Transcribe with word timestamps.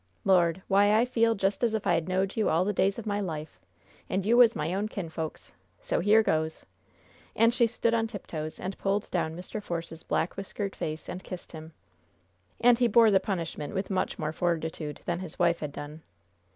Lord, 0.25 0.63
why, 0.67 0.95
I 0.99 1.05
feel 1.05 1.35
just 1.35 1.63
as 1.63 1.75
if 1.75 1.85
I 1.85 1.93
had 1.93 2.09
knowed 2.09 2.35
you 2.35 2.49
all 2.49 2.65
the 2.65 2.73
days 2.73 2.97
of 2.97 3.05
my 3.05 3.19
life, 3.19 3.59
and 4.09 4.25
you 4.25 4.35
was 4.35 4.55
my 4.55 4.73
own 4.73 4.87
kinfolks! 4.87 5.53
So 5.83 5.99
here 5.99 6.23
goes!" 6.23 6.65
And 7.35 7.53
she 7.53 7.67
stood 7.67 7.93
on 7.93 8.07
tiptoes 8.07 8.59
and 8.59 8.79
pulled 8.79 9.11
down 9.11 9.35
Mr. 9.35 9.61
Force's 9.61 10.01
black 10.01 10.35
whiskered 10.37 10.75
face 10.75 11.07
and 11.07 11.23
kissed 11.23 11.51
him. 11.51 11.73
And 12.59 12.79
he 12.79 12.87
bore 12.87 13.11
the 13.11 13.19
punishment 13.19 13.75
with 13.75 13.91
much 13.91 14.17
more 14.17 14.33
fortitude 14.33 15.01
than 15.05 15.19
his 15.19 15.37
wife 15.37 15.59
had 15.59 15.71
done. 15.71 16.01